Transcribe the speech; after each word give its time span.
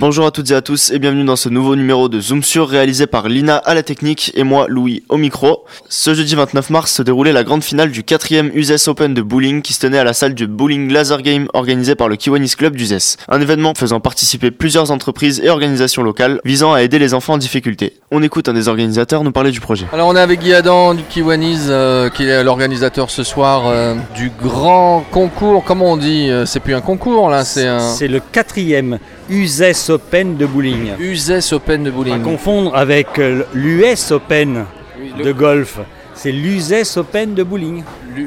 Bonjour 0.00 0.24
à 0.24 0.30
toutes 0.30 0.50
et 0.50 0.54
à 0.54 0.62
tous 0.62 0.92
et 0.92 0.98
bienvenue 0.98 1.24
dans 1.24 1.36
ce 1.36 1.50
nouveau 1.50 1.76
numéro 1.76 2.08
de 2.08 2.22
Zoom 2.22 2.42
sur 2.42 2.70
réalisé 2.70 3.06
par 3.06 3.28
Lina 3.28 3.58
à 3.58 3.74
la 3.74 3.82
technique 3.82 4.32
et 4.34 4.44
moi 4.44 4.64
Louis 4.66 5.02
au 5.10 5.18
micro. 5.18 5.66
Ce 5.90 6.14
jeudi 6.14 6.34
29 6.34 6.70
mars 6.70 6.90
se 6.90 7.02
déroulait 7.02 7.34
la 7.34 7.44
grande 7.44 7.62
finale 7.62 7.90
du 7.90 8.00
4ème 8.00 8.50
UZES 8.54 8.88
Open 8.88 9.12
de 9.12 9.20
bowling 9.20 9.60
qui 9.60 9.74
se 9.74 9.80
tenait 9.80 9.98
à 9.98 10.04
la 10.04 10.14
salle 10.14 10.32
du 10.32 10.46
Bowling 10.46 10.90
Laser 10.90 11.20
Game 11.20 11.48
organisé 11.52 11.96
par 11.96 12.08
le 12.08 12.16
Kiwanis 12.16 12.54
Club 12.56 12.76
d'UZES. 12.76 13.18
Un 13.28 13.42
événement 13.42 13.74
faisant 13.76 14.00
participer 14.00 14.50
plusieurs 14.50 14.90
entreprises 14.90 15.42
et 15.44 15.50
organisations 15.50 16.02
locales 16.02 16.40
visant 16.46 16.72
à 16.72 16.80
aider 16.80 16.98
les 16.98 17.12
enfants 17.12 17.34
en 17.34 17.38
difficulté. 17.38 17.98
On 18.10 18.22
écoute 18.22 18.48
un 18.48 18.54
des 18.54 18.68
organisateurs 18.68 19.22
nous 19.22 19.32
parler 19.32 19.50
du 19.50 19.60
projet. 19.60 19.84
Alors 19.92 20.08
on 20.08 20.16
est 20.16 20.20
avec 20.20 20.40
Guy 20.40 20.54
Adam 20.54 20.94
du 20.94 21.02
Kiwanis 21.02 21.66
euh, 21.68 22.08
qui 22.08 22.24
est 22.24 22.42
l'organisateur 22.42 23.10
ce 23.10 23.22
soir 23.22 23.64
euh, 23.66 23.96
du 24.14 24.32
grand 24.42 25.04
concours, 25.10 25.62
comment 25.62 25.92
on 25.92 25.98
dit 25.98 26.30
euh, 26.30 26.46
C'est 26.46 26.60
plus 26.60 26.74
un 26.74 26.80
concours 26.80 27.28
là, 27.28 27.44
c'est 27.44 27.66
un... 27.66 27.80
C'est 27.80 28.08
le 28.08 28.20
quatrième 28.20 28.98
UZES 29.30 29.90
Open 29.90 30.36
de 30.36 30.44
bowling. 30.44 30.90
UZES 30.98 31.52
Open 31.52 31.84
de 31.84 31.90
À 31.90 31.92
bowling. 31.92 32.22
confondre 32.22 32.74
avec 32.76 33.16
euh, 33.20 33.44
l'US 33.54 34.10
Open 34.10 34.64
Oui, 35.00 35.12
le- 35.16 35.24
de 35.24 35.32
golf. 35.32 35.78
C'est 36.14 36.32
l'UZES 36.32 36.96
Open 36.98 37.34
de 37.34 37.42
bowling. 37.44 37.84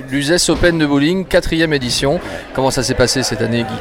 L'UZES 0.09 0.49
Open 0.49 0.77
de 0.79 0.85
bowling, 0.85 1.25
quatrième 1.25 1.73
édition. 1.73 2.19
Comment 2.53 2.71
ça 2.71 2.83
s'est 2.83 2.93
passé 2.93 3.21
cette 3.21 3.41
année 3.41 3.63
Guy? 3.63 3.75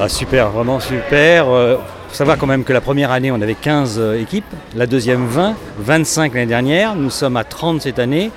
Ah, 0.00 0.08
super, 0.08 0.48
vraiment 0.50 0.80
super. 0.80 1.48
Euh, 1.50 1.76
faut 2.08 2.14
savoir 2.16 2.38
quand 2.38 2.46
même 2.46 2.64
que 2.64 2.72
la 2.72 2.80
première 2.80 3.10
année, 3.10 3.30
on 3.30 3.40
avait 3.42 3.54
15 3.54 3.96
euh, 3.98 4.18
équipes, 4.20 4.44
la 4.74 4.86
deuxième 4.86 5.26
20, 5.26 5.54
25 5.78 6.32
l'année 6.34 6.46
dernière. 6.46 6.94
Nous 6.96 7.10
sommes 7.10 7.36
à 7.36 7.44
30 7.44 7.82
cette 7.82 7.98
année. 7.98 8.30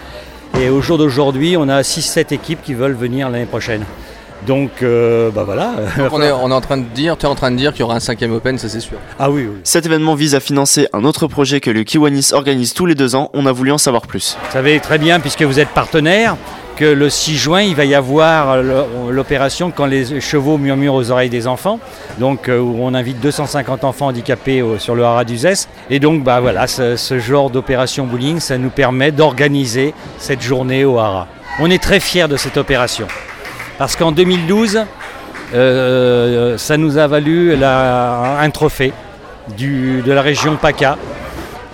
Et 0.60 0.70
au 0.70 0.82
jour 0.82 0.98
d'aujourd'hui, 0.98 1.56
on 1.58 1.70
a 1.70 1.82
6-7 1.82 2.34
équipes 2.34 2.62
qui 2.62 2.74
veulent 2.74 2.94
venir 2.94 3.30
l'année 3.30 3.46
prochaine. 3.46 3.86
Donc, 4.46 4.70
euh, 4.84 5.30
bah 5.32 5.44
voilà. 5.46 5.72
Donc 5.98 6.14
on 6.14 6.22
est, 6.22 6.32
on 6.32 6.50
est 6.52 6.54
en 6.54 6.62
train 6.62 6.78
de 6.78 6.84
dire, 6.84 7.18
tu 7.18 7.26
es 7.26 7.30
en 7.30 7.36
train 7.36 7.52
de 7.52 7.56
dire 7.58 7.72
qu'il 7.72 7.82
y 7.82 7.84
aura 7.84 7.96
un 7.96 8.00
cinquième 8.00 8.34
Open, 8.34 8.58
ça 8.58 8.70
c'est 8.70 8.80
sûr. 8.80 8.98
Ah 9.20 9.30
oui, 9.32 9.48
oui. 9.50 9.58
Cet 9.64 9.86
événement 9.86 10.16
vise 10.16 10.36
à 10.36 10.40
financer 10.40 10.88
un 10.94 11.04
autre 11.04 11.28
projet 11.28 11.60
que 11.60 11.72
le 11.72 11.84
Kiwanis 11.84 12.30
organise 12.34 12.74
tous 12.74 12.86
les 12.86 12.96
deux 12.96 13.16
ans. 13.16 13.30
On 13.34 13.46
a 13.46 13.52
voulu 13.52 13.72
en 13.72 13.78
savoir 13.78 14.04
plus. 14.08 14.38
Vous 14.46 14.52
savez 14.54 14.80
très 14.80 14.98
bien, 15.00 15.20
puisque 15.20 15.42
vous 15.42 15.60
êtes 15.60 15.70
partenaire, 15.70 16.36
que 16.76 16.86
le 16.86 17.10
6 17.10 17.36
juin, 17.38 17.62
il 17.62 17.76
va 17.76 17.86
y 17.86 17.96
avoir 17.96 18.58
l'opération 19.10 19.72
quand 19.72 19.88
les 19.88 20.22
chevaux 20.22 20.60
murmurent 20.60 20.94
aux 20.94 21.10
oreilles 21.10 21.30
des 21.32 21.48
enfants, 21.48 21.80
donc 22.20 22.50
euh, 22.50 22.60
où 22.60 22.78
on 22.82 22.94
invite 22.94 23.20
250 23.20 23.84
enfants 23.84 24.08
handicapés 24.08 24.62
au- 24.62 24.78
sur 24.78 24.94
le 24.94 25.04
haras 25.04 25.24
d'Uzès. 25.24 25.68
Et 25.90 26.00
donc, 26.00 26.24
bah 26.24 26.40
voilà, 26.40 26.68
ce, 26.68 26.96
ce 26.96 27.18
genre 27.18 27.50
d'opération 27.50 28.06
bowling, 28.06 28.40
ça 28.40 28.60
nous 28.60 28.70
permet 28.70 29.12
d'organiser 29.12 29.96
cette 30.20 30.42
journée 30.44 30.86
au 30.86 31.00
haras. 31.00 31.26
On 31.60 31.72
est 31.72 31.82
très 31.82 32.00
fiers 32.00 32.28
de 32.28 32.38
cette 32.38 32.58
opération, 32.58 33.08
parce 33.78 33.96
qu'en 33.96 34.12
2012, 34.12 34.86
euh, 35.54 36.58
ça 36.58 36.78
nous 36.78 36.98
a 36.98 37.08
valu 37.08 37.56
un 37.64 38.50
trophée 38.50 38.94
de 39.58 40.12
la 40.12 40.22
région 40.22 40.56
PACA 40.56 40.98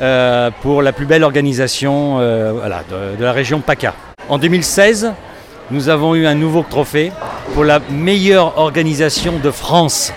euh, 0.02 0.52
pour 0.62 0.82
la 0.82 0.92
plus 0.92 1.06
belle 1.06 1.24
organisation 1.24 2.18
euh, 2.20 2.54
de 3.18 3.24
la 3.24 3.32
région 3.32 3.62
PACA. 3.62 3.94
En 4.30 4.38
2016, 4.38 5.14
nous 5.72 5.90
avons 5.90 6.16
eu 6.16 6.26
un 6.26 6.36
nouveau 6.36 6.66
trophée 6.70 7.12
pour 7.54 7.64
la 7.64 7.80
meilleure 7.90 8.58
organisation 8.58 9.34
de 9.42 9.52
France. 9.52 10.14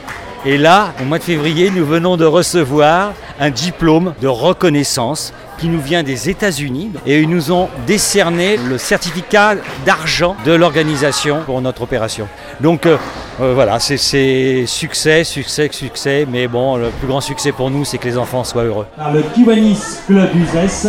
Et 0.48 0.58
là, 0.58 0.92
au 1.02 1.05
mois 1.05 1.19
de 1.19 1.25
février, 1.25 1.70
nous 1.75 1.84
venons 1.84 2.16
de 2.16 2.25
recevoir 2.25 3.12
un 3.41 3.50
diplôme 3.50 4.14
de 4.22 4.28
reconnaissance 4.28 5.33
qui 5.58 5.66
nous 5.66 5.80
vient 5.80 6.05
des 6.05 6.28
États-Unis 6.30 6.92
et 7.05 7.20
ils 7.20 7.28
nous 7.28 7.50
ont 7.50 7.69
décerné 7.86 8.56
le 8.56 8.78
certificat 8.78 9.56
d'argent 9.84 10.36
de 10.45 10.52
l'organisation 10.52 11.39
pour 11.45 11.61
notre 11.61 11.83
opération. 11.83 12.29
Donc 12.61 12.86
euh, 12.86 12.96
euh, 13.40 13.55
voilà, 13.55 13.80
c'est- 13.80 13.96
c'est 13.96 14.64
succès, 14.67 15.24
succès, 15.24 15.68
succès, 15.73 16.27
mais 16.30 16.46
bon, 16.46 16.77
le 16.77 16.90
plus 16.90 17.08
grand 17.08 17.20
succès 17.20 17.51
pour 17.51 17.68
nous, 17.70 17.85
c'est 17.85 17.98
que 17.98 18.06
les 18.06 18.17
enfants 18.17 18.45
soient 18.45 18.62
heureux. 18.64 18.86
par 18.96 19.12
le 19.12 19.23
Kiwanis 19.35 19.80
Club 20.06 20.30
d'Uzès, 20.33 20.89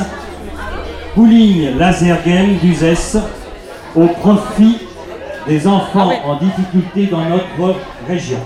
Bowling 1.16 1.78
Laser 1.80 2.18
Game 2.24 2.58
d'Uzès, 2.62 3.18
au 3.96 4.06
profit 4.08 4.78
des 5.48 5.66
enfants 5.66 6.12
en 6.26 6.36
difficulté 6.38 7.08
dans 7.08 7.24
notre 7.28 7.76
région. 8.08 8.38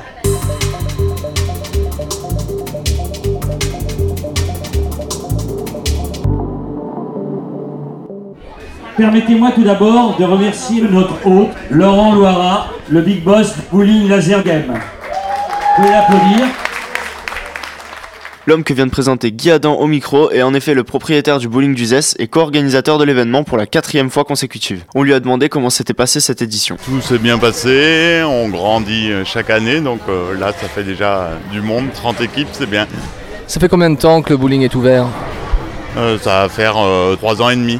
Permettez-moi 8.97 9.52
tout 9.52 9.63
d'abord 9.63 10.18
de 10.18 10.25
remercier 10.25 10.81
notre 10.81 11.25
hôte, 11.25 11.50
Laurent 11.69 12.13
Loira, 12.13 12.72
le 12.90 13.02
big 13.02 13.24
boss 13.24 13.56
du 13.56 13.62
Bowling 13.72 14.09
Laser 14.09 14.44
Game. 14.44 14.66
Vous 14.68 15.84
pouvez 15.84 15.90
l'applaudir. 15.90 16.47
L'homme 18.47 18.63
que 18.63 18.74
vient 18.74 18.88
de 18.88 18.91
présenter 18.91 19.31
Guy 19.31 19.51
Adam 19.51 19.75
au 19.75 19.88
micro 19.88 20.31
est 20.31 20.41
en 20.41 20.53
effet 20.53 20.74
le 20.74 20.84
propriétaire 20.84 21.38
du 21.38 21.47
bowling 21.47 21.75
d'Uzès 21.75 22.16
et 22.18 22.28
co-organisateur 22.28 22.97
de 22.97 23.03
l'événement 23.03 23.44
pour 23.44 23.56
la 23.56 23.66
quatrième 23.66 24.09
fois 24.09 24.24
consécutive. 24.25 24.84
On 24.96 25.03
lui 25.03 25.13
a 25.13 25.19
demandé 25.19 25.47
comment 25.47 25.69
s'était 25.69 25.94
passée 25.94 26.19
cette 26.19 26.41
édition. 26.41 26.75
Tout 26.84 27.01
s'est 27.01 27.19
bien 27.19 27.38
passé, 27.38 28.24
on 28.25 28.50
grandit 28.50 29.12
euh, 29.12 29.24
chaque 29.25 29.51
année, 29.51 29.80
donc 29.80 30.00
euh, 30.09 30.38
là 30.38 30.53
ça 30.59 30.68
fait 30.68 30.84
déjà 30.84 31.30
du 31.51 31.62
monde, 31.62 31.94
30 31.94 32.19
équipes, 32.22 32.50
c'est 32.51 32.69
bien. 32.69 32.88
Ça 33.47 33.59
fait 33.59 33.69
combien 33.69 33.91
de 33.91 33.97
temps 33.97 34.22
que 34.22 34.31
le 34.31 34.38
bowling 34.38 34.63
est 34.63 34.74
ouvert? 34.75 35.06
Euh, 35.97 36.18
ça 36.18 36.41
va 36.41 36.50
faire 36.50 36.75
3 37.19 37.41
ans 37.41 37.50
et 37.50 37.56
demi. 37.56 37.80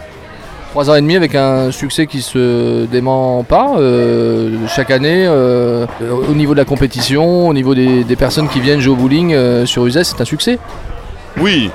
Trois 0.72 0.90
ans 0.90 0.96
et 0.96 1.02
demi 1.02 1.18
avec 1.18 1.36
un 1.36 1.70
succès 1.70 2.08
qui 2.08 2.22
se 2.22 2.86
dément 2.86 3.44
pas 3.44 3.74
euh, 3.76 4.56
chaque 4.70 4.90
année 4.90 5.26
euh, 5.28 5.86
au 6.30 6.34
niveau 6.34 6.54
de 6.54 6.60
la 6.60 6.64
compétition, 6.64 7.50
au 7.50 7.54
niveau 7.54 7.76
des, 7.76 8.16
personnes 8.16 8.48
qui 8.48 8.62
viennent 8.62 8.80
jouer 8.80 8.94
au 8.94 8.96
bowling 8.96 9.34
euh, 9.34 9.66
sur 9.66 9.86
UZES, 9.86 10.04
c'est 10.04 10.22
un 10.22 10.26
succès. 10.26 10.60
Oui, 11.38 11.70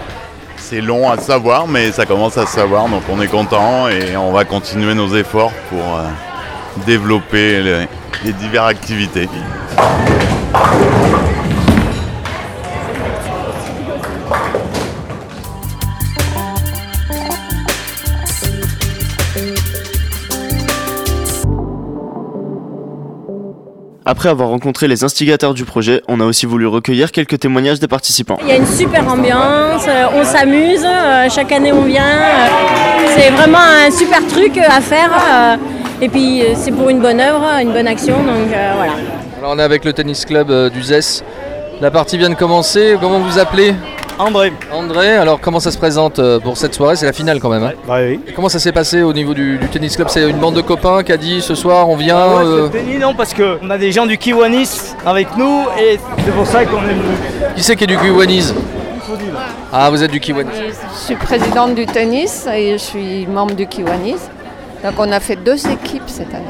c'est 0.56 0.80
long 0.80 1.10
à 1.10 1.18
savoir, 1.18 1.68
mais 1.68 1.92
ça 1.92 2.06
commence 2.06 2.38
à 2.38 2.46
se 2.46 2.54
savoir, 2.54 2.88
donc 2.88 3.02
on 3.12 3.20
est 3.20 3.28
content 3.28 3.86
et 3.88 4.16
on 4.16 4.32
va 4.32 4.46
continuer 4.46 4.94
nos 4.94 5.14
efforts 5.14 5.52
pour 5.68 6.00
développer 6.86 7.86
les 8.24 8.32
diverses 8.32 8.70
activités. 8.70 9.28
Après 24.08 24.28
avoir 24.28 24.50
rencontré 24.50 24.86
les 24.86 25.02
instigateurs 25.02 25.52
du 25.52 25.64
projet, 25.64 26.00
on 26.06 26.20
a 26.20 26.24
aussi 26.24 26.46
voulu 26.46 26.64
recueillir 26.68 27.10
quelques 27.10 27.40
témoignages 27.40 27.80
des 27.80 27.88
participants. 27.88 28.38
Il 28.42 28.48
y 28.48 28.52
a 28.52 28.56
une 28.56 28.64
super 28.66 29.02
ambiance, 29.08 29.84
euh, 29.88 30.04
on 30.14 30.24
s'amuse, 30.24 30.84
euh, 30.84 31.28
chaque 31.28 31.50
année 31.50 31.72
on 31.72 31.82
vient. 31.82 32.04
euh, 32.04 33.06
C'est 33.16 33.30
vraiment 33.30 33.58
un 33.58 33.90
super 33.90 34.24
truc 34.28 34.58
à 34.58 34.80
faire. 34.80 35.10
Et 36.00 36.08
puis 36.08 36.42
c'est 36.54 36.70
pour 36.70 36.88
une 36.88 37.00
bonne 37.00 37.18
œuvre, 37.20 37.42
une 37.60 37.72
bonne 37.72 37.88
action, 37.88 38.14
donc 38.18 38.46
voilà. 38.76 38.92
Alors 39.38 39.50
on 39.54 39.58
est 39.58 39.62
avec 39.62 39.84
le 39.84 39.92
tennis 39.92 40.24
club 40.24 40.50
euh, 40.52 40.70
d'Uzès. 40.70 41.24
La 41.80 41.90
partie 41.90 42.16
vient 42.16 42.30
de 42.30 42.34
commencer, 42.36 42.96
comment 43.00 43.18
vous 43.18 43.38
appelez? 43.40 43.74
André. 44.18 44.52
André, 44.72 45.16
alors 45.16 45.40
comment 45.40 45.60
ça 45.60 45.70
se 45.70 45.76
présente 45.76 46.18
euh, 46.18 46.40
pour 46.40 46.56
cette 46.56 46.74
soirée? 46.74 46.96
C'est 46.96 47.04
la 47.04 47.12
finale 47.12 47.38
quand 47.38 47.50
même. 47.50 47.62
hein 47.64 47.72
oui. 47.88 48.18
Comment 48.34 48.48
ça 48.48 48.58
s'est 48.58 48.72
passé 48.72 49.02
au 49.02 49.12
niveau 49.12 49.34
du, 49.34 49.58
du 49.58 49.68
tennis 49.68 49.94
club? 49.94 50.08
C'est 50.08 50.28
une 50.28 50.38
bande 50.38 50.54
de 50.54 50.62
copains 50.62 51.02
qui 51.02 51.12
a 51.12 51.16
dit 51.18 51.42
ce 51.42 51.54
soir 51.54 51.88
on 51.88 51.96
vient 51.96 52.16
Ah 52.18 52.36
ouais, 52.36 52.44
euh, 52.44 52.98
non, 52.98 53.14
parce 53.14 53.34
qu'on 53.34 53.68
a 53.68 53.76
des 53.76 53.92
gens 53.92 54.06
du 54.06 54.16
Kiwanis 54.16 54.94
avec 55.04 55.36
nous 55.36 55.64
et 55.78 55.98
c'est 56.24 56.32
pour 56.34 56.46
ça 56.46 56.64
qu'on 56.64 56.78
est 56.78 56.94
venu. 56.94 57.14
Qui 57.56 57.62
c'est 57.62 57.76
qui 57.76 57.84
est 57.84 57.88
du 57.88 57.98
Kiwanis? 57.98 58.54
Ah 59.72 59.90
vous 59.90 60.02
êtes 60.02 60.10
du 60.10 60.20
Kiwanis. 60.20 60.50
Je 60.94 60.98
suis 60.98 61.16
présidente 61.16 61.74
du 61.74 61.84
tennis 61.86 62.46
et 62.52 62.72
je 62.72 62.78
suis 62.78 63.26
membre 63.26 63.54
du 63.54 63.66
Kiwanis. 63.66 64.16
Donc 64.82 64.94
on 64.98 65.12
a 65.12 65.20
fait 65.20 65.36
deux 65.36 65.58
équipes 65.68 66.02
cette 66.06 66.32
année. 66.34 66.44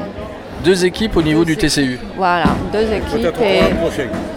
Deux 0.63 0.85
équipes 0.85 1.15
au 1.15 1.21
niveau 1.21 1.45
du 1.45 1.55
TCU. 1.55 1.99
Voilà, 2.15 2.45
deux 2.73 2.91
équipes 2.91 3.33
et 3.41 3.61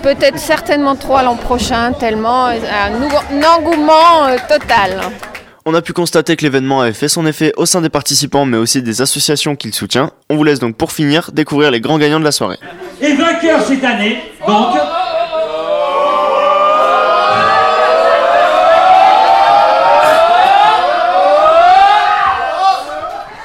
peut-être 0.03 0.39
certainement 0.39 0.95
trois 0.95 1.23
l'an 1.23 1.37
prochain, 1.37 1.93
tellement 1.93 2.47
un 2.47 3.43
engouement 3.59 4.27
euh, 4.27 4.37
total. 4.49 5.01
On 5.67 5.75
a 5.75 5.83
pu 5.83 5.93
constater 5.93 6.37
que 6.37 6.43
l'événement 6.43 6.81
avait 6.83 6.93
fait 6.93 7.09
son 7.09 7.27
effet 7.27 7.53
au 7.57 7.67
sein 7.67 7.81
des 7.81 7.89
participants 7.89 8.45
mais 8.45 8.57
aussi 8.57 8.83
des 8.83 9.03
associations 9.03 9.57
qu'il 9.57 9.75
soutient. 9.75 10.11
On 10.31 10.37
vous 10.37 10.45
laisse 10.45 10.59
donc 10.59 10.77
pour 10.77 10.93
finir 10.93 11.31
découvrir 11.33 11.71
les 11.71 11.81
grands 11.81 11.99
gagnants 11.99 12.21
de 12.21 12.25
la 12.25 12.33
soirée. 12.33 12.59
Et 13.01 13.15
vainqueur 13.15 13.61
cette 13.67 13.85
année, 13.85 14.19
donc. 14.47 14.77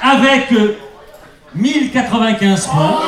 Avec 0.02 0.52
euh, 0.52 0.75
1095 1.92 2.66
points. 2.66 3.00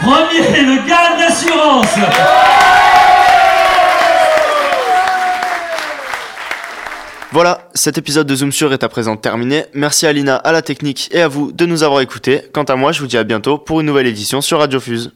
Premier, 0.00 0.62
le 0.62 1.18
d'assurance. 1.18 1.86
Voilà, 7.32 7.68
cet 7.74 7.98
épisode 7.98 8.26
de 8.26 8.34
Zoom 8.34 8.50
sur 8.52 8.72
est 8.72 8.82
à 8.82 8.88
présent 8.88 9.16
terminé. 9.16 9.64
Merci 9.74 10.06
à 10.06 10.12
Lina, 10.12 10.36
à 10.36 10.52
la 10.52 10.62
technique 10.62 11.08
et 11.12 11.22
à 11.22 11.28
vous 11.28 11.52
de 11.52 11.66
nous 11.66 11.82
avoir 11.82 12.00
écoutés. 12.00 12.42
Quant 12.52 12.64
à 12.64 12.76
moi, 12.76 12.92
je 12.92 13.00
vous 13.00 13.06
dis 13.06 13.16
à 13.16 13.24
bientôt 13.24 13.58
pour 13.58 13.80
une 13.80 13.86
nouvelle 13.86 14.06
édition 14.06 14.40
sur 14.40 14.58
Radio 14.58 14.80
Fuse. 14.80 15.12